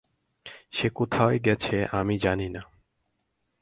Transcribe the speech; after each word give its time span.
সে 0.71 0.87
কোথায় 0.89 1.39
গেছে 1.39 1.75
আমি 1.91 2.15
জানি 2.17 2.47
না। 2.49 2.61